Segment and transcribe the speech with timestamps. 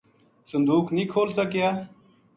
[0.51, 1.69] صندوق نیہہ کھول سکیا